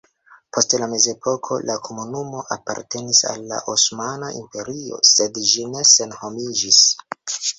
Post 0.57 0.71
la 0.83 0.85
mezepoko 0.93 1.57
la 1.69 1.75
komunumo 1.87 2.41
apartenis 2.55 3.21
al 3.33 3.45
la 3.53 3.59
Osmana 3.75 4.31
Imperio 4.39 5.01
sed 5.13 5.37
ĝi 5.51 5.67
ne 5.75 5.87
senhomiĝis. 5.93 6.83